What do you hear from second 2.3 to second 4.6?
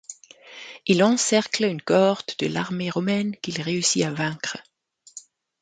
de l'armée romaine qu'il réussit à vaincre.